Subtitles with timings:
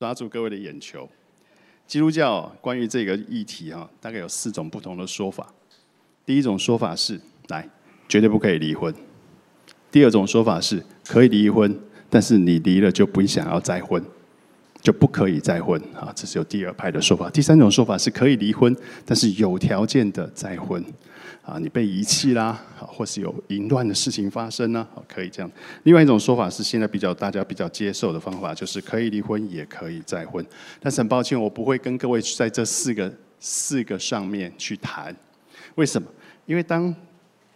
[0.00, 1.06] 抓住各位的眼球。
[1.86, 5.52] 基督教关于这个议题哈，大概有四种不同的说法。
[6.24, 7.68] 第一种说法是，来，
[8.08, 8.90] 绝对不可以离婚；
[9.92, 11.78] 第二种说法是，可以离婚，
[12.08, 14.02] 但是你离了就不想要再婚，
[14.80, 16.12] 就不可以再婚啊。
[16.14, 17.28] 这是有第二派的说法。
[17.30, 18.74] 第三种说法是可以离婚，
[19.04, 20.84] 但是有条件的再婚。
[21.42, 24.86] 啊，你被遗弃啦，或是有淫乱的事情发生呢？
[25.08, 25.50] 可以这样。
[25.84, 30.44] 另外一种说法是，现在比较大家比较接受的方法，就是可以离婚，也可以再婚。
[30.78, 35.16] 但是很抱歉，我不会跟各位在这四个四个上面去谈。
[35.76, 36.06] 为什么？
[36.44, 36.94] 因为当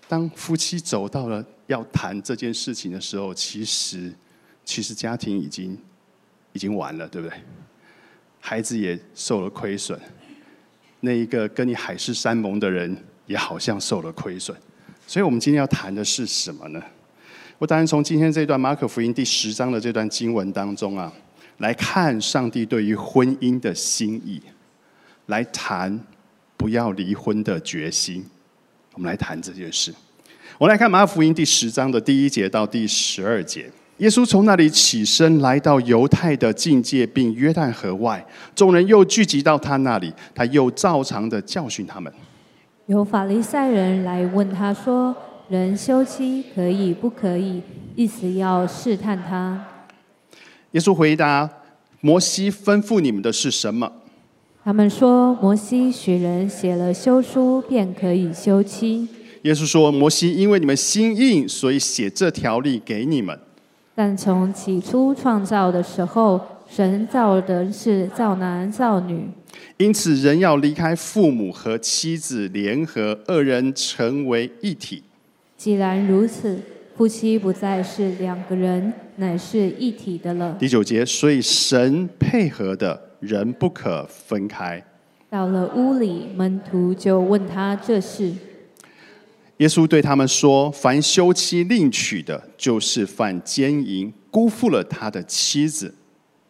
[0.08, 4.12] 当夫妻走到了要谈这件事情的时候，其实
[4.64, 5.78] 其实家庭已经
[6.54, 7.36] 已经完了，对不对？
[8.40, 10.00] 孩子也受了亏损，
[11.00, 12.96] 那一个跟你海誓山盟的人。
[13.26, 14.54] 也好像受了亏损，
[15.06, 16.82] 所以我们今天要谈的是什么呢？
[17.56, 21.10] 我当然从今天这段马可福音第十章的这段经文当中啊，
[21.56, 24.42] 来看上帝对于婚姻的心意，
[25.28, 25.98] 来谈
[26.58, 28.22] 不要离婚的决心。
[28.92, 29.94] 我们来谈这件事。
[30.58, 33.70] 我们来看马可福音第十章的第一节到第十二节。
[33.98, 42.12] 耶稣从那里起身，来到犹太的境界，并约旦河外，众人又聚集到他那里，他又照常的教训他们。
[42.86, 45.14] 有法利赛人来问他说
[45.48, 47.62] ：“人休妻可以不可以？”
[47.94, 49.64] 意思要试探他。
[50.72, 51.48] 耶稣回答
[52.02, 53.90] ：“摩西吩咐你们的是什么？”
[54.64, 59.06] 他们说：“摩西许人写了休书，便可以休妻。”
[59.42, 63.38] 耶稣说：“摩西因为你们心硬，所以写这条例给你们。
[63.94, 69.28] 但从起初创造的时候，神造人是造男造女。”
[69.78, 75.02] 因此，人要离开父母和妻子联合，二人成为一体。
[75.56, 76.58] 既然如此，
[76.96, 80.56] 夫妻不再是两个人，乃是一体的了。
[80.58, 84.82] 第九节，所以神配合的人不可分开。
[85.30, 88.32] 到了屋里，门徒就问他这事。
[89.64, 95.94] 耶稣对他们说：“凡休妻另娶的，就是犯奸淫，辜负了他的妻子。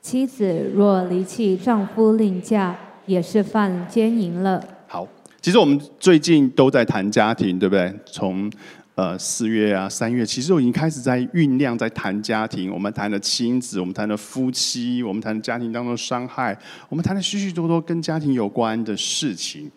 [0.02, 4.58] 妻子若离弃丈夫另嫁。”也是犯奸淫了。
[4.86, 5.06] 好，
[5.42, 7.94] 其实我们最近都在谈家庭，对不对？
[8.06, 8.50] 从
[8.94, 12.72] 呃四月啊、三月，其实我已经开始在酝酿，在谈家庭。
[12.72, 19.70] 我们谈了亲子，我们谈了夫妻，我们谈家庭当中伤害，我们谈了许许多多跟家庭有关的事情。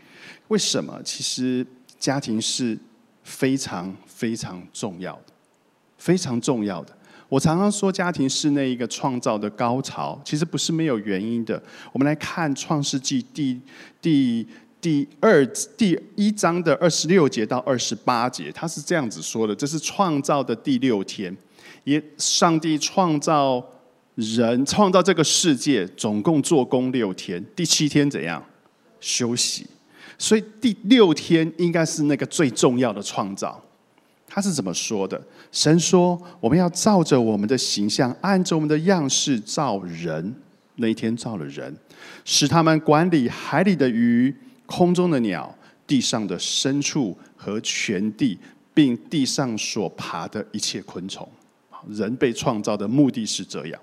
[0.47, 0.97] 为什么？
[1.03, 1.67] 其实
[1.99, 2.79] 家庭是
[3.27, 5.33] 非常非常重要的，
[5.97, 6.97] 非常重要的。
[7.27, 11.61] 我常常说，家庭是那一个创造的高潮，其实不是没有原因的。
[11.91, 13.59] 我们来看《创世纪》第
[14.01, 14.47] 第
[14.79, 15.45] 第二
[15.75, 21.35] 第一章的二十六节到二十八节，他是这样子说的：这是创造的第六天，
[21.83, 23.61] 也上帝创造
[24.15, 28.41] 人，创造这个世界，总共做工六天，第七天怎样
[29.01, 29.67] 休息？
[30.17, 33.61] 所以第六天应该是那个最重要的创造。
[34.27, 35.19] 他是怎么说的？
[35.51, 40.35] 神说：“我们要照着我们的形象，按着我们的样式造人。
[40.75, 41.75] 那一天造了人，
[42.23, 44.35] 使他们管理海里的鱼、
[44.67, 45.55] 空中的鸟、
[45.87, 48.37] 地上的牲畜和全地，
[48.73, 51.27] 并地上所爬的一切昆虫。
[51.89, 53.81] 人被创造的目的是这样。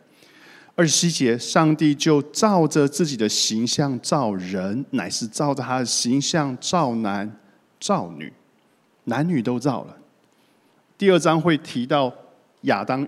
[0.77, 7.39] 二十七节，上帝就照着自己的形象造人，乃是照着他的形象造男
[7.79, 8.33] 造女，
[9.05, 9.97] 男女都造了。”
[10.99, 12.13] 第二章会提到
[12.63, 13.07] 亚当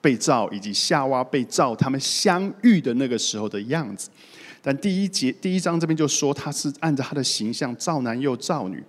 [0.00, 4.10] 被造以及夏娃被造，他们相遇的那个时候的样子。
[4.60, 8.82] 但第一节第一章这边就说他是按照他的形象造男又造女。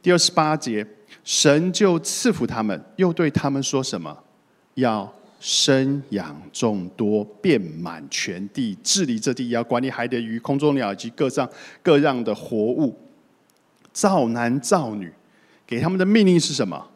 [0.00, 0.86] 第二十八节，
[1.24, 4.16] 神就赐福他们，又对他们说什么？
[4.74, 11.48] 要生养众多，遍满全地，治理这地，也要管理海的鱼、空中鸟以及各上
[11.82, 12.96] 各样的活物。
[13.92, 15.12] 造男造女，
[15.66, 16.88] 给他们的命令是什么？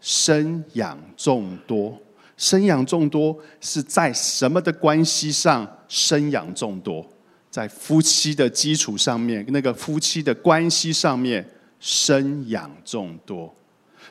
[0.00, 1.96] 生养众多，
[2.36, 7.06] 生养众多是在什么的关系上生养众多？
[7.48, 11.46] 在夫妻的基础上面，那个夫妻的关系上面
[11.78, 13.54] 生养众多。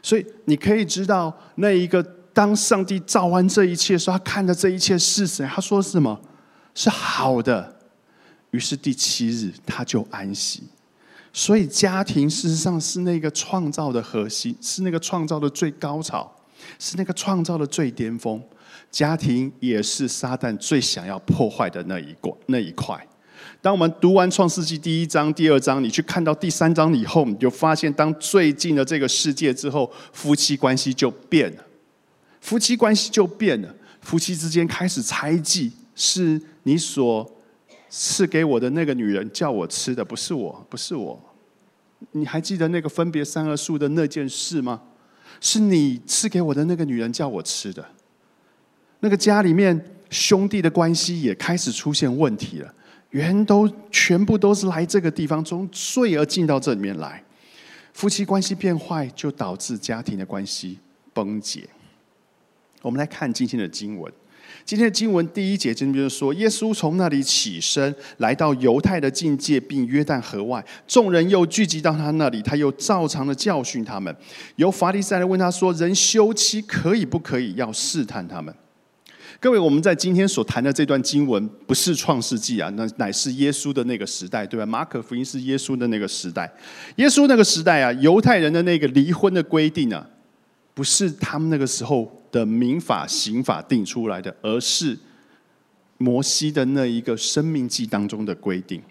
[0.02, 2.02] 所以你可以知道，那一个
[2.34, 5.46] 当上帝造完这一切，时候他看着这一切是谁？
[5.46, 6.20] 他说什么？
[6.74, 7.76] 是好的。
[8.52, 10.64] 于是第七日他就安息。
[11.34, 16.30] 所以，家庭事实上是那个创造的核心，是那个创造的最高潮，
[16.78, 18.42] 是那个创造的最巅峰。
[18.90, 22.34] 家庭也是撒旦最想要破坏的那一块。
[22.48, 23.08] 那一块。
[23.62, 31.64] 当我们读完创世纪第一章、第二章，你去看到第三章以后，你就发现，当最近的这个世界之后，夫妻关系就变了，
[32.42, 37.32] 夫妻关系就变了，夫妻之间开始猜忌，是你所
[37.90, 41.18] 赐给我的那个女人叫我吃的，不是我，不是我。
[42.12, 44.82] 你还记得那个分别三棵树的那件事吗？
[45.40, 47.86] 是你赐给我的那个女人叫我吃的。
[49.00, 49.80] 那个家里面
[50.10, 52.74] 兄弟的关系也开始出现问题了，
[53.12, 57.24] 原都全部都是来这个地方从罪而进到这里面来，
[57.94, 60.80] 夫妻关系变坏，就导致家庭的关系
[61.14, 61.70] 崩解。
[62.82, 64.12] 我们来看今天的经文。
[64.66, 74.16] 今天的经文第一节经就是说，耶稣从那里起身，来到犹太的境界，并约旦河外，众人又聚集到他那里，他又照常的教训他们。
[74.58, 78.54] 由法利赛人问他说：“人休妻可以不可以？”要试探他们。
[79.40, 84.66] 各位，我们在今天所谈的这段经文，不是创世纪啊，那乃是耶稣的那个时代，对吧？
[84.66, 86.52] 马可福音是耶稣的那个时代，
[86.98, 90.06] 耶稣那个时代啊，犹太人的那个离婚的规定啊，
[90.76, 92.21] 不是他们那个时候。
[92.32, 94.98] 的民法刑法定出来的，而是
[95.98, 98.82] 摩西的那一个生命记当中的规定。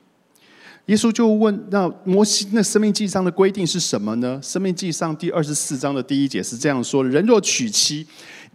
[0.87, 4.40] 耶稣就问：那摩西那生命记上的规定是什么呢？
[4.42, 8.06] 生命记上第二十四章的第一节是这样说：人若娶妻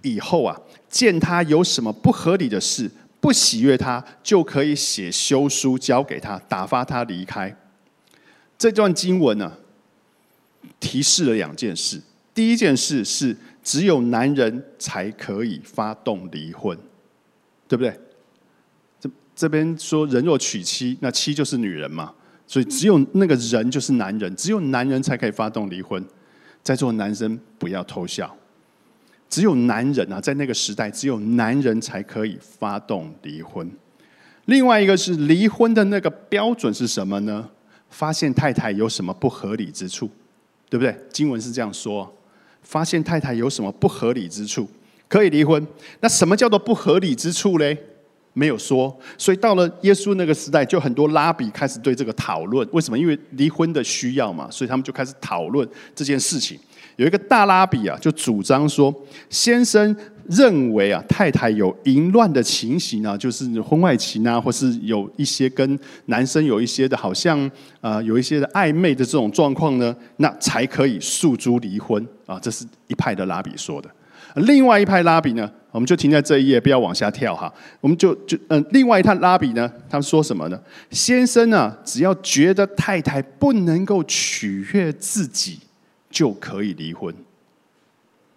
[0.02, 0.60] 以后啊，
[0.90, 7.56] 见他有什么不合理的事，不喜悦他，就可以写休书交给他，打发他离开。
[8.58, 9.52] 这段经文呢，
[10.80, 12.02] 提示了两件事。
[12.34, 13.36] 第一件事是。
[13.66, 16.78] 只有男人才可以发动离婚，
[17.68, 18.00] 对不对？
[19.00, 22.14] 这这边说人若娶妻，那妻就是女人嘛，
[22.46, 26.02] 所以只有那个人就是男人，只有男人才可以发动离婚。
[26.62, 28.36] 在座男生不要偷笑，
[29.30, 33.70] 只有男人啊，在那个时代，只有男人才可以发动离婚。
[34.46, 37.50] 另外一个是离婚的那个标准是什么呢？
[37.90, 40.08] 发现太太有什么不合理之处，
[40.70, 40.96] 对不对？
[41.12, 42.15] 经文是这样说。
[42.66, 44.68] 发现太太有什么不合理之处，
[45.08, 45.66] 可以离婚。
[46.02, 47.78] 那什么叫做不合理之处嘞？
[48.34, 48.94] 没有说。
[49.18, 52.68] 所以到了耶稣那个时代，就很多拉比开始对这个讨论。
[52.74, 53.00] 为什么？
[53.00, 55.66] 因为离婚的需要嘛，所以他们就开始讨论
[55.96, 56.60] 这件事情。
[56.98, 58.94] 有一个大拉比啊，就主张说，
[59.30, 59.96] 先生。
[60.28, 67.40] 认为啊，太太有淫乱的情形啊，就是婚外情啊，或是有一些跟男生有一些的，好像
[67.80, 72.40] 啊，有一些的暧昧的这种状况呢，那才可以诉诸离婚啊。
[72.42, 73.90] 这是一派的拉比说的。
[74.36, 77.54] 另外一派拉比呢，我们就停在这一页，不要往下跳哈。
[77.80, 80.60] 我们就就嗯，另外一派拉比呢，他们说什么呢？
[80.92, 85.60] 先生呢，只要觉得太太不能够取悦自己，
[86.10, 87.14] 就可以离婚。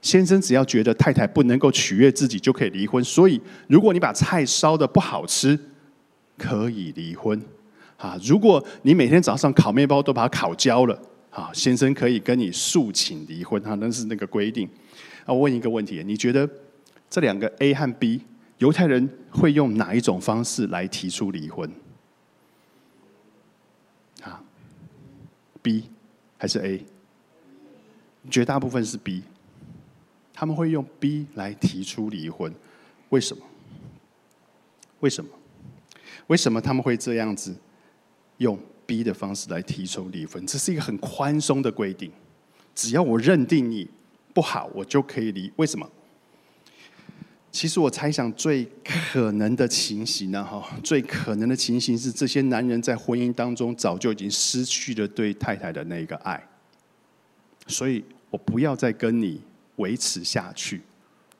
[0.00, 3.02] 先生只要觉得太太不能够取悦自己，就可以离婚。
[3.02, 5.58] 所以，如果你把菜烧的不好吃，
[6.36, 7.40] 可以离婚。
[7.96, 10.96] 啊，如果你每天早上烤面包都把它烤焦了，
[11.38, 13.62] 啊，先生可以跟你诉请离婚。
[13.62, 14.68] 哈，那是那个规定。
[15.24, 16.50] 啊，我问一个问题：你觉得
[17.08, 18.22] 这两个 A 和 B，
[18.58, 21.70] 犹太人会用哪一种方式来提出离婚？
[24.24, 24.42] 啊
[25.62, 25.84] ，B
[26.36, 26.84] 还是 A？
[28.28, 29.22] 绝大部分是 B。
[30.34, 32.52] 他们会用 B 来提出离婚，
[33.10, 33.44] 为什么？
[34.98, 35.30] 为什么？
[36.26, 37.56] 为什么他们会这样子
[38.38, 38.58] 用
[38.88, 40.44] 逼的方式来提出离婚？
[40.46, 42.10] 这是一个很宽松的规定，
[42.74, 43.86] 只要我认定你
[44.32, 45.52] 不好，我就可以离。
[45.56, 45.86] 为什么？
[47.52, 56.42] 其实我猜想最可能的情形呢，哈，最可能的情形是这些男人在婚姻当中早就已经失去了对太太的那个爱，
[57.66, 59.42] 所以我不要再跟你。
[59.78, 60.80] 维持下去，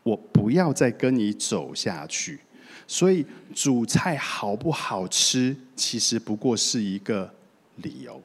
[0.05, 2.39] 我不要再跟你走下去。
[2.87, 7.35] 所以煮菜好不好吃，其实不过是一个
[7.83, 8.23] 理由，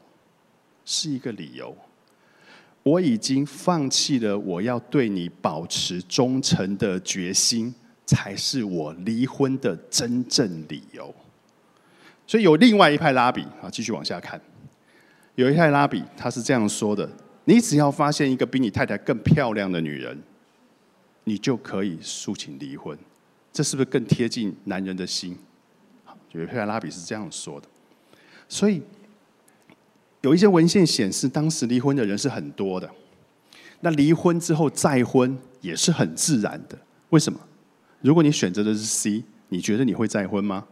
[0.86, 1.76] 是一个理由。
[2.84, 7.74] 我已经放弃了我要对你保持忠诚的决心，
[8.06, 11.14] 才是我离婚的真正理由。
[12.28, 14.40] 所以有另外一派拉比啊，继续往下看，
[15.36, 17.10] 有一派拉比他是这样说的。
[17.46, 20.22] 你只要发现一个比你太太更漂亮的女人，
[21.24, 22.98] 你就可以诉请离婚。
[23.52, 25.38] 这是不是更贴近男人的心？
[26.32, 27.68] 有一派拉比是这样说的。
[28.50, 28.82] 所以
[30.24, 32.90] 有一些文献显示，当时离婚的人是很多的。
[33.82, 36.78] 那离婚之后再婚也是很自然的。
[37.10, 37.38] 为什么？
[38.00, 40.66] 如果你选择的是 C，你觉得你会再婚吗？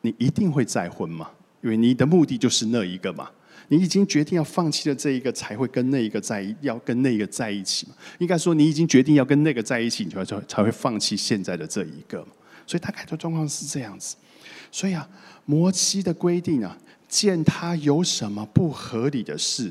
[0.00, 1.30] 你一定会再婚吗？
[1.62, 3.30] 因为你的目的就是那一个嘛。
[3.68, 7.86] 你已经决定要放弃了这一个，才会跟那一个在要跟那个在一起？
[8.18, 12.26] 应该说，你已经决定要跟那个在一起，你才才才会放弃现在的这一个。
[12.66, 14.16] 所以，大概的状况是这样子。
[14.72, 15.06] 所以啊，
[15.44, 16.76] 摩西的规定啊，
[17.10, 19.70] 见他有什么不合理的事，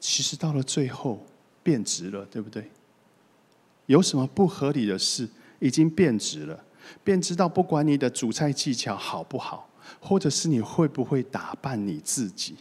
[0.00, 1.24] 其实到了最后
[1.62, 2.68] 变直了，对不对？
[3.86, 5.28] 有什么不合理的事，
[5.60, 6.64] 已经变直了，
[7.04, 9.66] 变质到不管你的煮菜技巧好不好。
[10.00, 12.54] 或者是你会不会打扮你自己？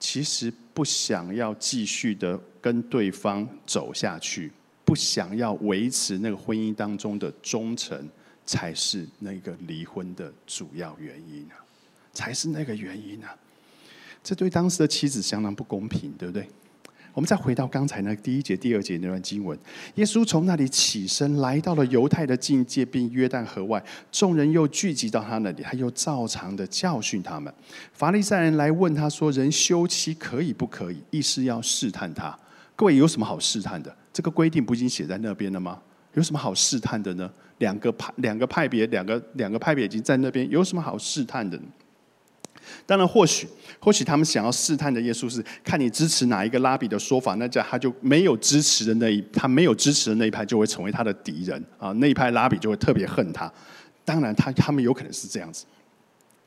[0.00, 4.50] 其实不想要继续的跟对方走下去，
[4.82, 8.08] 不想要维持那个婚姻当中的忠诚，
[8.46, 11.60] 才是那个离婚的主要原因啊，
[12.14, 13.36] 才是那个原因啊。
[14.26, 16.48] 这对当时的妻子相当不公平，对不对？
[17.14, 19.56] 我们再回到刚才那第一节、第二节那段经文，
[19.94, 23.80] 耶稣从那里起身，来到了犹太的境界，并约旦河外，
[24.10, 27.54] 众人又聚集到他那里，他又照常的教训他们。
[27.92, 32.36] 法利赛人来问他说：“人休妻可以不可以？”意思要试探他。
[32.74, 33.96] 各位有什么好试探的？
[34.12, 35.80] 这个规定不已经写在那边了吗？
[36.14, 37.30] 有什么好试探的呢？
[37.58, 41.56] 两个派、两个派别、两个两个派别已经在那边，有什么好试探的？
[42.84, 53.52] 当然，或许或许他们想要试探的耶稣是看你支持哪一个拉比的说法，那这样他就没有支持的那一他没有支持的那一派就会成为他的敌人啊，那一派拉比就会特别恨他。
[54.04, 55.64] 当然，他他们有可能是这样子，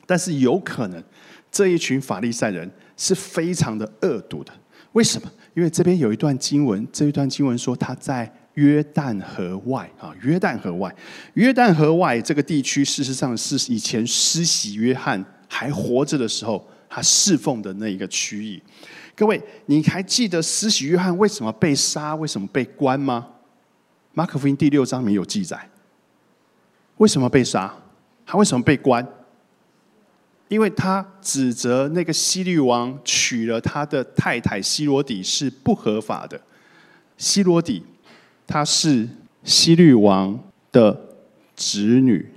[0.05, 1.03] 但是有可能
[1.51, 4.53] 这一群法利赛人是非常的恶毒的。
[4.93, 5.29] 为什么？
[5.53, 10.93] 因为这边有一段经文，这一段经文说他在约旦河外啊，约旦河外，
[11.33, 15.23] 约旦河外这个地区，事实上是以前施洗约翰。
[15.51, 18.61] 还活着的时候，他侍奉的那一个区域，
[19.15, 23.27] 各位，你还记得施洗约翰为什么被杀、为什么被关吗？
[24.13, 25.69] 马可福音第六章没有记载，
[26.97, 27.73] 为什么被杀？
[28.25, 29.05] 他为什么被关？
[30.47, 36.39] 因为他指责那个希律王娶了他的太太希罗底是不合法的。
[37.17, 37.83] 希罗底，
[38.47, 39.07] 她是
[39.43, 40.39] 希律王
[40.71, 40.99] 的
[41.55, 42.31] 侄女，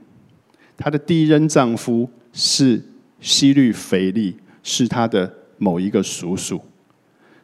[0.76, 2.82] 她的第一任丈夫是。
[3.22, 6.60] 西律腓力是他的某一个叔叔，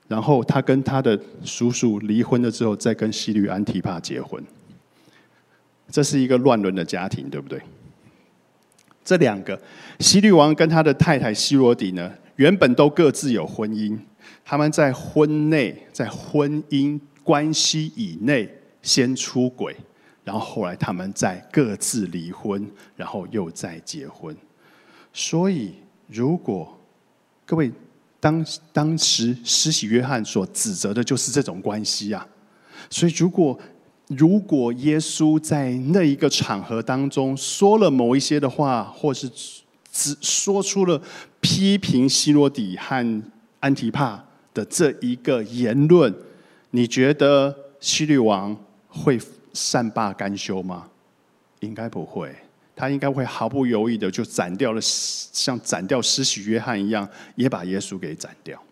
[0.08, 4.42] 然后他跟他的叔叔离婚了之后，再跟西律安提帕结婚。
[5.88, 7.62] 这是一个乱伦的家庭，对不对？
[9.04, 9.58] 这两个
[10.00, 13.96] 西律王跟他的太太希罗底呢，原本都各自有婚姻，
[14.44, 19.74] 他们在婚内在婚姻关系以内先出轨，
[20.24, 24.36] 然后后来他们再各自离婚，然后又再结婚。
[25.20, 25.74] 所以，
[26.06, 26.78] 如果
[27.44, 27.72] 各位
[28.20, 32.24] 当当时施洗约翰所指责的就是这种关系啊，
[32.88, 33.58] 所以如果
[34.06, 39.28] 如果耶稣在那一个场合当中说了某一些的话，或是
[39.90, 41.02] 只说出了
[41.40, 43.22] 批评希罗底和
[43.58, 46.14] 安提帕的这一个言论，
[46.70, 48.56] 你觉得希律王
[48.86, 49.18] 会
[49.52, 50.88] 善罢甘休吗？
[51.58, 52.32] 应该不会。
[52.78, 58.62] 他应该会毫不犹豫的就斩掉了，像斩掉施洗约翰一样，也把耶稣给斩掉。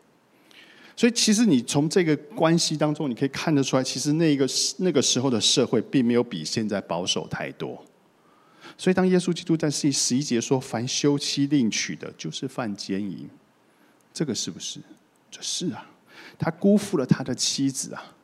[0.94, 4.46] 所以，其实你从这个关系当中，你可以看得出来，其实那个
[4.78, 7.84] 那个时候的社会并没有比现在保守太多。
[8.78, 13.28] 所以，当耶稣基督在十十一节说：“凡休妻另娶的，就是犯奸淫。”
[14.14, 14.80] 这个是不是？
[15.30, 15.84] 这是啊，
[16.38, 18.14] 他辜负了他的妻子啊，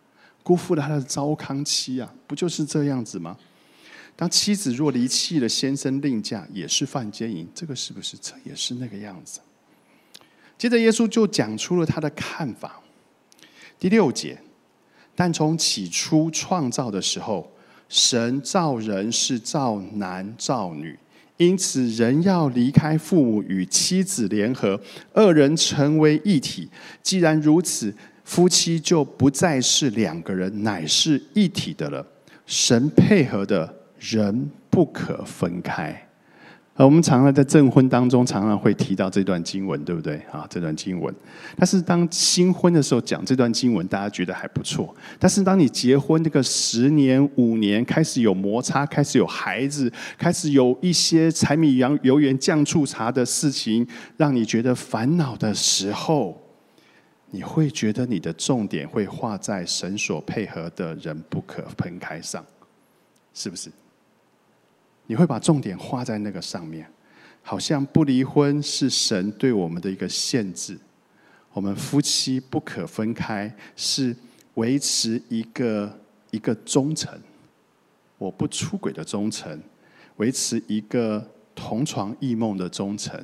[0.43, 3.37] 辜负了他的糟糠妻啊，不就是这样子吗？
[4.15, 7.49] 当妻子若离弃了先生另嫁，也是犯奸淫。
[7.55, 8.17] 这个是不是？
[8.21, 9.41] 这也是那个样子。
[10.57, 12.81] 接着，耶稣就讲出了他的看法。
[13.81, 14.39] 第六节，
[15.17, 17.51] 但从起初创造的时候，
[17.89, 20.97] 神造人是造男造女，
[21.39, 24.81] 因此人要离开父母与妻子联合，
[25.13, 26.71] 二人成为一体。
[27.03, 27.93] 既然如此，
[28.23, 32.07] 夫妻就不再是两个人，乃是一体的了。
[32.47, 33.82] 神配合的。
[34.03, 36.09] 人不可分开，
[36.75, 40.17] 而我们常常在证婚当中，常常会提到这段经文，对不对？
[40.33, 41.15] 啊，这段经文。
[41.57, 44.93] 但是当新婚的时候讲这段经文，大家觉得还不错。
[45.21, 56.43] 但是当你结婚这个十年、五年，开始有摩擦，开始有孩子，开始有一些柴米油油盐酱醋茶的事情，让你觉得烦恼的时候，
[57.31, 62.45] 你会觉得你的重点会画在神所配合的人不可分开上，
[63.33, 63.71] 是不是？
[65.07, 66.87] 你会把重点画在那个上面，
[67.43, 70.79] 好像不离婚是神对我们的一个限制。
[71.53, 74.17] 我们夫妻不可分开，是
[74.55, 77.13] 维持一个一个忠诚，
[78.17, 79.61] 我不出轨的忠诚，
[80.17, 81.23] 维持一个
[81.55, 83.23] 同床异梦的忠诚，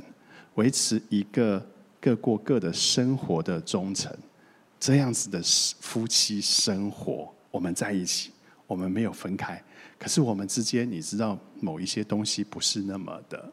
[0.57, 1.65] 维持一个
[2.01, 4.15] 各过各的生活的忠诚。
[4.79, 5.41] 这样子的
[5.81, 8.31] 夫妻生活，我们在一起，
[8.67, 9.63] 我们没有分开。
[9.99, 13.53] 可是我们之间，你知道某一些东西不是那么的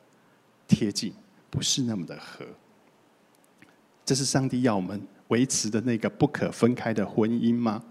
[0.67, 1.11] 贴近，
[1.49, 2.45] 不是那么的合。
[4.05, 7.83] 这是上帝要我们维持的那个不可分开的婚姻吗？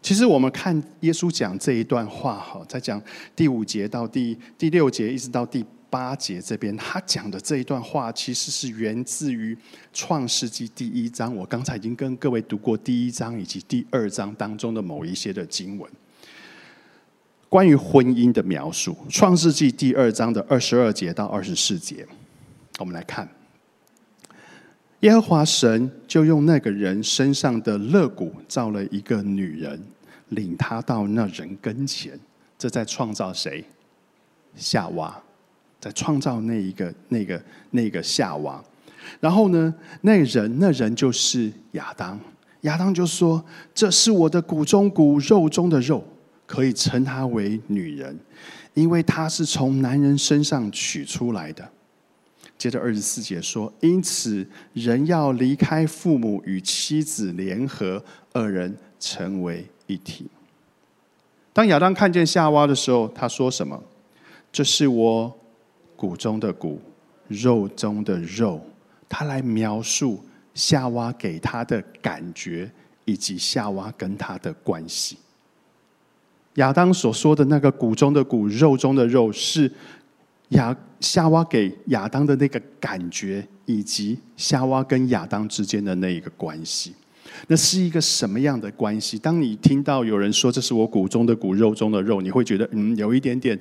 [0.00, 3.02] 其实我们看耶稣讲这一段话，哈，在讲
[3.36, 9.54] 第五节到第第六节，一直到第八节这边，他讲的这一段话，其实是源自于
[9.92, 11.36] 创世纪第一章。
[11.36, 15.90] 我刚才已经跟各位读过第一章以及第二章当中的某一些的经文，
[17.50, 18.96] 关于婚姻的描述。
[19.08, 22.06] 创世纪第二章的二十二节到二十四节，
[22.78, 23.28] 我们来看。
[25.00, 29.82] 耶和华神就用那个人身上的肋骨造了一个女人，
[30.28, 32.18] 领他到那人跟前。
[32.56, 33.64] 这在创造谁？
[34.54, 35.20] 夏娃，
[35.80, 38.62] 在创造那一个、那个、那个夏娃。
[39.18, 42.20] 然后呢，那人、那人就是亚当。
[42.60, 43.42] 亚当就说
[43.74, 46.04] ：“这是我的骨中骨、肉中的肉，
[46.50, 48.18] 可以称他为女人，
[48.74, 51.70] 因为他是从男人身上取出来的。”
[52.58, 60.26] 接着二十四节说：“因此，人要离开父母，与妻子联合，二人成为一体。”
[61.54, 63.80] 当亚当看见夏娃的时候，他说什么？
[64.50, 65.38] 这是我
[65.94, 66.82] 骨中的骨，
[67.28, 68.60] 肉中的肉。
[69.08, 72.70] 他来描述夏娃给他的感觉，
[73.04, 75.16] 以及夏娃跟他的关系。
[76.60, 79.70] 亚当所说的那个骨中的骨，肉中的肉，是。
[80.50, 86.92] 亚夏娃给亚当的那个感觉，以及夏娃跟亚当之间的那一个关系，
[87.46, 89.16] 那是一个什么样的关系？
[89.16, 93.56] 当你听到有人说这是我骨中的骨、肉中的肉，你会觉得嗯，有一点点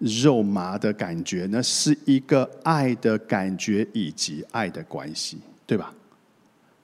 [0.00, 1.46] 肉麻的感觉。
[1.52, 5.94] 那是一个爱的感觉以及爱的关系，对吧？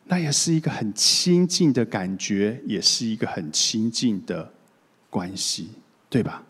[0.05, 4.49] 那也是一个很亲近的感觉，也是一个很亲近的
[5.12, 5.69] 关系，
[6.09, 6.42] 对吧？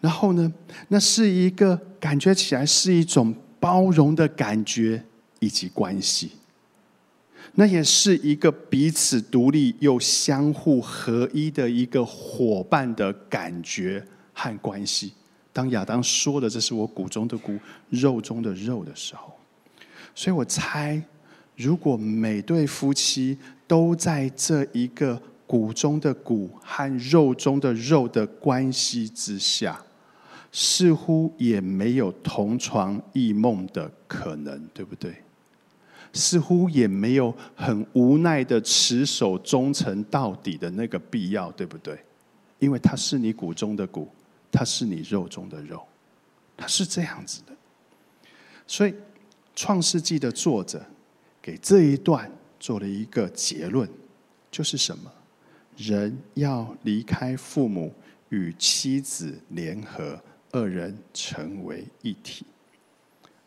[0.00, 0.50] 然后呢？
[0.88, 5.04] 那是一个感觉起来是一种包容的感觉
[5.40, 6.32] 以及关系。
[7.54, 14.02] 那也是一个彼此独立又相互合一的一个伙伴的感觉
[14.32, 15.12] 和关系。
[15.52, 19.32] 当亚当说的“这是我骨中的骨，肉中的肉”的时候，
[20.14, 21.02] 所以我猜，
[21.56, 29.80] 如果每对夫妻都在这一个骨中的骨和肉中的肉的关系之下。
[30.52, 35.14] 似乎也没有同床异梦的可能，对不对？
[36.14, 41.98] 似乎也没有很无奈的持守忠诚到底的那个必要，对不对？
[42.58, 44.08] 因为他是你骨中的骨，
[44.50, 45.86] 他是你肉中的肉，
[46.56, 47.54] 他是这样子的。
[48.66, 48.92] 所以，
[49.54, 50.82] 《创世纪》的作者
[51.42, 53.86] 给这一段做了一个结论，
[54.50, 55.12] 就是什么？
[55.76, 57.92] 人要离开父母，
[58.30, 60.20] 与妻子联合。
[60.52, 62.46] 二人成为一体，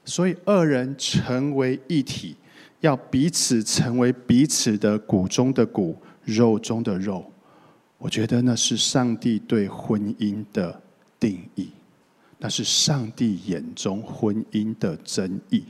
[0.06, 2.36] 所以二人成为一体，
[2.82, 7.26] 要彼此成为彼此的骨中的骨，肉中的肉。
[7.98, 10.80] 我觉得那是上帝对婚姻的
[11.20, 11.70] 定义，
[12.38, 15.64] 那是上帝眼中婚姻的真意。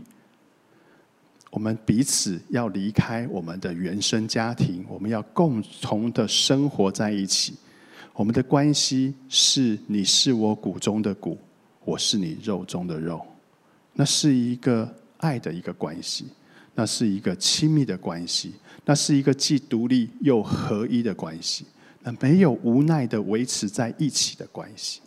[1.49, 7.55] 我们彼此要离开我们的原生家庭，我们要共同的生活在一起。
[8.13, 11.37] 我们的关系是你是我骨中的骨，
[11.85, 13.25] 我是你肉中的肉，
[13.93, 16.25] 那是一个爱的一个关系，
[16.75, 18.53] 那是一个亲密的关系，
[18.85, 21.65] 那是一个既独立又合一的关系，
[22.03, 25.01] 那没有无奈的维持在一起的关系。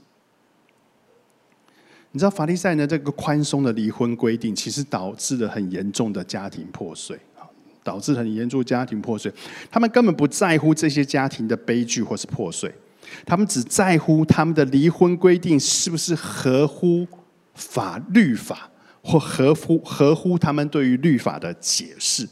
[2.12, 2.86] 你知道法利赛呢？
[2.86, 7.48] 这个宽松的离婚规定，其实导致了很严重的家庭破碎啊，
[7.82, 9.32] 导致很严重家庭破碎。
[9.70, 12.70] 他们根本不在乎这些家庭的悲剧或是破碎。
[13.24, 17.06] 他们只在乎他们的离婚规定是不是合乎
[17.54, 18.70] 法律法，
[19.02, 22.28] 或合乎合乎他们对于律法的解释。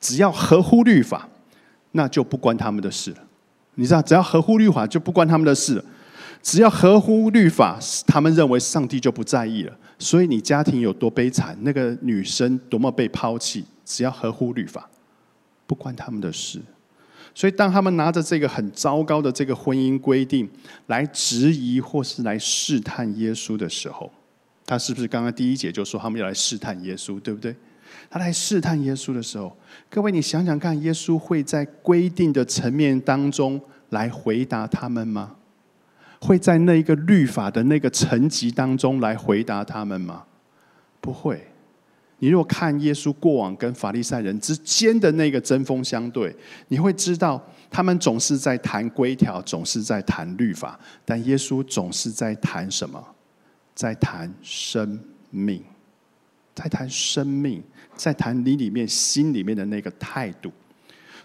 [0.00, 1.28] 只要合乎律法，
[1.92, 3.18] 那就不关他们的事了。
[3.74, 5.84] 你知道，只要合乎律法，就不关他们的事了。
[6.44, 9.74] 只要合乎律法，他们认为上帝就不在意了。
[9.98, 14.86] 所以，你家庭有多悲惨，那个女生多么被抛弃，只要合乎律法，
[15.66, 16.60] 不关他们的事。
[17.34, 20.46] 所以，当他们拿着这个很糟糕的这个婚姻规定
[20.88, 24.12] 来质疑或是来试探耶稣的时候，
[24.66, 27.56] 他是不是刚刚第一节就说他们要来试探耶稣，对不对？
[28.10, 29.56] 他来试探耶稣的时候，
[29.88, 35.36] 各位你想想看，耶稣会在规定的层面当中来回答他们吗？
[36.24, 40.24] 会在那一个律法的那个层级当中来回答他们吗？
[40.98, 41.46] 不会。
[42.20, 46.34] 你若看耶稣过往跟法利赛人之间的那个针锋相对，
[46.68, 53.04] 你会知道他们总是在谈规条，总是在谈律法，但耶稣总是在谈什么？
[53.74, 55.62] 在谈生命，
[56.54, 57.62] 在谈生命，
[57.94, 60.50] 在谈你里面心里面的那个态度。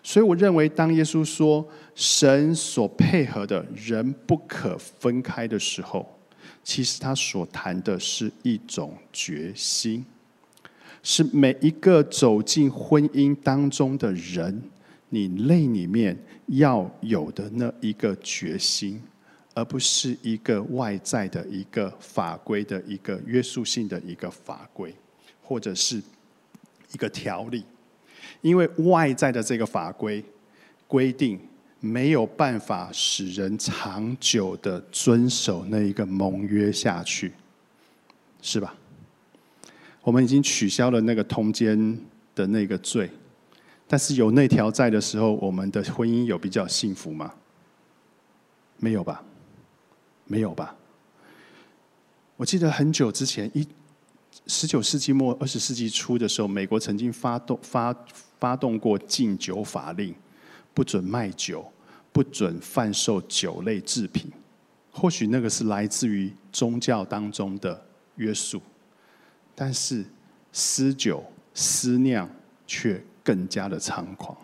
[0.01, 6.19] 所以，我认为当耶稣说神所配合的人不可分开的时候，
[6.63, 10.05] 其实他所谈的是一种决心，
[11.03, 14.61] 是每一个走进婚姻当中的人，
[15.09, 19.01] 你内里面要有的那一个决心，
[19.53, 24.95] 而不是一个外在的一个法规的一个约束性的一个法规，
[25.41, 26.01] 或者是
[26.93, 27.63] 一个条例，
[28.41, 30.23] 因为外在的这个法规
[30.87, 31.39] 规定。
[31.81, 37.31] 没有办法使人长久的遵守那一个盟约下去，
[38.41, 38.75] 是吧？
[40.01, 41.97] 我们已经取消了那个通奸
[42.35, 43.09] 的那个罪，
[43.87, 47.33] 但是有那条在的时候，我们的婚姻有比较幸福吗？
[48.75, 49.23] 没有吧？
[50.25, 50.75] 没有吧？
[52.35, 53.65] 我记得很久之前，一
[54.47, 57.95] 十九世纪末二十世纪初的时候，美国曾经发动发
[58.39, 60.15] 发动过禁酒法令。
[60.71, 61.69] 不准卖酒，
[62.13, 64.31] 不准贩售酒类制品。
[64.91, 68.61] 或许那个是来自于宗教当中的约束，
[69.55, 70.05] 但是
[70.53, 71.21] 私酒
[71.53, 72.29] 私酿
[72.65, 74.37] 却更加的猖狂。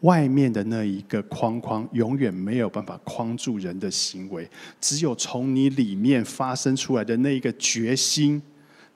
[0.00, 4.46] 外面的那一个框框永远没有办法框住人的行为，
[4.80, 8.42] 只有从你里面发生出来的那一个决心，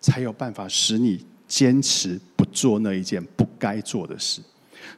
[0.00, 4.42] 才有办法使你坚持不做那一件不该做的事。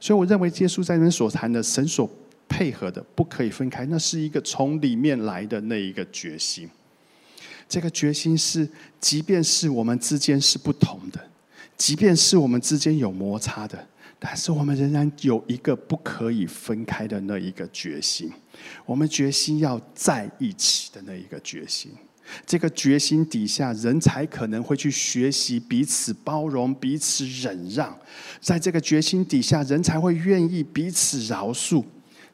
[0.01, 2.11] 所以，我认为耶稣在那所谈的神所
[2.49, 6.69] 配合的不可以分开，那是一个从里面来的那一个决心。
[7.69, 8.69] 这个决心是，
[9.01, 11.21] 即便是我们之间是不同的，
[11.77, 13.87] 即便是我们之间有摩擦的，
[14.19, 18.33] 但是我们仍然有一个不可以分开的那一个决心。
[18.85, 21.93] 我们决心要在一起的那一个决心。
[22.45, 27.97] 这个决心底下，人才可能会去学习彼此包容、彼此忍让。
[28.41, 31.85] 在这个决心底下，人才会愿意彼此饶恕。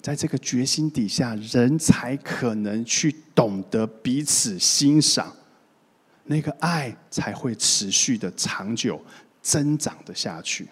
[0.00, 5.32] 在这个决心底下，人才可能去懂得彼此欣赏。
[6.24, 9.00] 那个爱才会持续的长久
[9.40, 10.66] 增长的下去。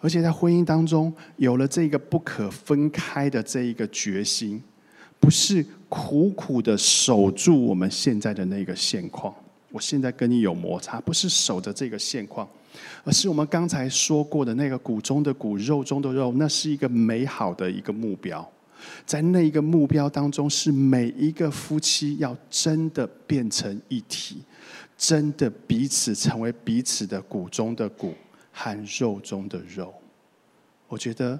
[0.00, 4.62] 而且在婚姻当中，有了这个不可分开的这一个决心。
[5.20, 5.64] 不是
[5.96, 9.32] 苦苦的守住我们现在的那个现况，
[9.70, 12.48] 我现在跟你有摩擦，不是守着这个现况，
[13.04, 18.44] 而是我们刚才说过的那个骨中的骨、肉中的肉，那是一个美好的一个目标。
[19.06, 24.42] 在那一个目标当中，是每一个夫妻要真的变成一体，
[24.98, 28.12] 真的彼此成为彼此的骨中的骨
[28.52, 29.94] 和肉中的肉。
[30.88, 31.38] 我觉得。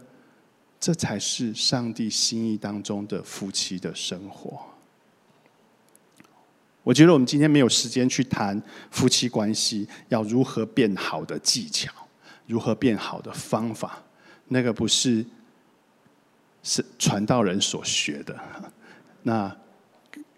[0.84, 4.60] 这才是上帝心意当中的夫妻的生活。
[6.82, 11.90] 我觉得我们今天没有时间去谈夫妻关系要如何变好的技巧，
[12.46, 13.98] 如何变好的方法，
[14.48, 15.24] 那个不是
[16.62, 18.38] 是传道人所学的。
[19.22, 19.56] 那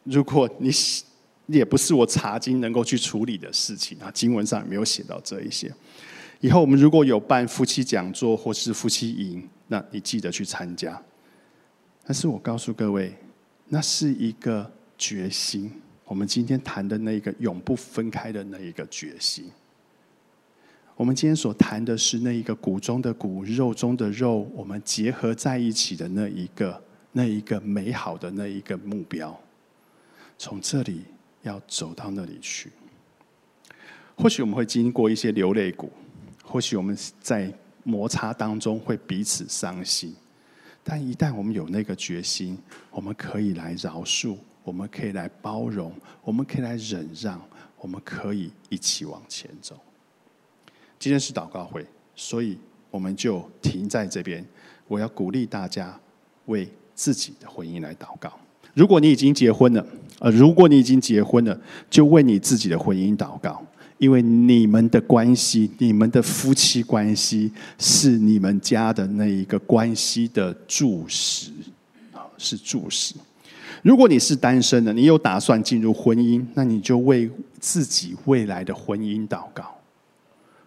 [0.04, 0.70] 如果你
[1.48, 5.74] 也不是我查经能够去处理的事情啊，经文上也没有写到这一些。
[6.38, 11.00] 以后我们如果有办夫妻讲座或是夫妻营，那你记得去参加。
[12.04, 13.12] 但是我告诉各位，
[13.68, 15.72] 那是一个决心。
[16.04, 19.50] 我们今天谈的那一个永不分开的那一个决心。
[20.94, 29.38] 我们今天所谈的是那一个骨中的骨、肉中的肉，我们结合在一起的那一个、那一个美好的那一个目标。
[30.38, 31.02] 从这里
[31.42, 32.70] 要走到那里去，
[34.16, 35.90] 或许我们会经过一些流泪谷。
[36.44, 37.52] 或许我们在
[37.88, 40.12] 摩擦当中会彼此伤心，
[40.82, 42.58] 但一旦我们有那个决心，
[42.90, 45.94] 我们可以来饶恕，我们可以来包容，
[46.24, 47.40] 我们可以来忍让，
[47.78, 49.78] 我们可以一起往前走。
[50.98, 52.58] 今天是祷告会，所以
[52.90, 54.44] 我们就停在这边。
[54.88, 55.96] 我要鼓励大家
[56.46, 58.32] 为自己的婚姻来祷告。
[58.74, 59.86] 如果你已经结婚了，
[60.18, 61.56] 呃，如果你已经结婚了，
[61.88, 63.64] 就为你自己的婚姻祷告。
[63.98, 71.50] 因为你们的关系，你们的夫妻关系是你们家的那一个关系的柱石
[72.12, 73.14] 啊，是柱石。
[73.82, 79.64] 如果你是单身的，你有打算进入婚姻，那你就为自己未来的婚姻祷告。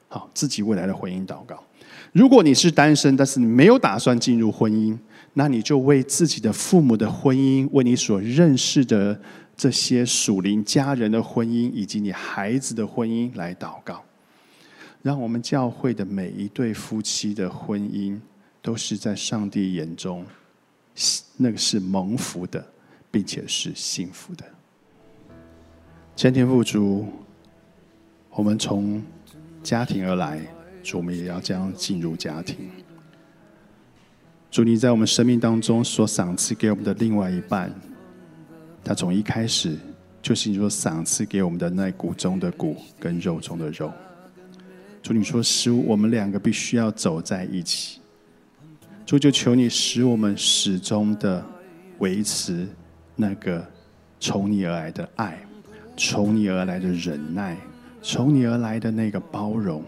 [0.08, 1.64] 好，自己未来的婚姻祷告。
[2.12, 4.98] 如果你是单身，但是你没有打算进入婚姻，
[5.36, 9.20] 那你就为自己的父母的婚姻，为你所认识的。
[9.60, 14.02] 这些属灵家人的婚姻，以及你孩子的婚姻来祷告，
[15.02, 18.18] 让我们教会的每一对夫妻的婚姻，
[18.62, 20.26] 都是在上帝眼中，
[21.36, 22.66] 那个是蒙福的，
[23.12, 24.46] 并且是幸福的。
[26.16, 27.06] 前天富足，
[28.30, 29.04] 我们从
[29.62, 30.40] 家庭而来，
[30.82, 32.70] 主，我们也要这样进入家庭。
[34.50, 37.70] 主，你在我们生命当中所赏赐给我们的另外一半。
[38.84, 39.78] 他从一开始
[40.22, 43.92] 就是你说赏赐给我们的那骨中的骨跟肉中的肉。
[45.02, 48.00] 主，你说使我们两个必须要走在一起。
[49.06, 51.44] 主，就求你使我们始终的
[52.00, 52.68] 维持
[53.16, 53.66] 那个
[54.20, 55.40] 从你而来的爱，
[55.96, 57.58] 从你而来的忍耐，
[58.02, 59.84] 从你而来的那个包容，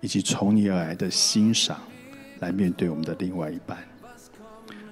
[0.00, 1.78] 以及从你而来的欣赏，
[2.38, 3.76] 来面对我们的另外一半。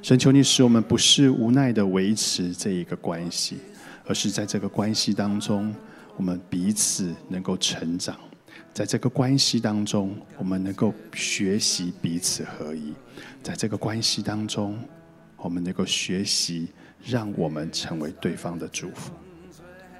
[0.05, 3.57] 神求你使我们不是无奈的维持这一个关系，
[4.05, 5.75] 而是在这个关系当中，
[6.19, 8.15] 我们彼此能够成长；
[8.75, 12.93] 在这个关系当中，我们能够学习彼此合一；
[13.43, 14.79] 在这个关系当中，
[15.39, 16.69] 我们能够学习
[17.03, 19.11] 让我们成为对方的祝福。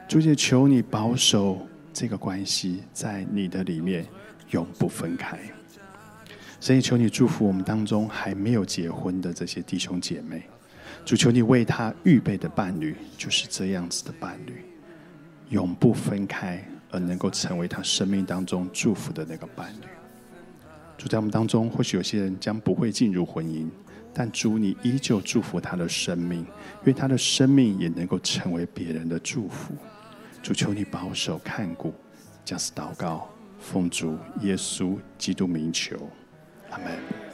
[0.07, 4.07] 主姐，求你保守这个关系在你的里面
[4.51, 5.39] 永不分开。
[6.65, 10.45] 所以求你祝福我们当中还没有结婚的这些弟兄姐妹，
[11.05, 14.65] 主求你为他预备的伴侣就是这样子的伴侣，
[15.51, 19.87] 永不分开，而能够成为他生命当中祝福的那个伴侣。
[20.97, 23.69] 主在我们当中，或许有些人将不会进入婚姻，
[24.15, 29.75] 但主你依旧祝福他的生命，因为他的生命也能够成为别人的祝福。
[30.43, 31.93] 主求你保守看顾，
[32.43, 33.29] 将是祷告，
[33.61, 35.95] 奉主耶稣基督名求。
[36.75, 37.34] Amen.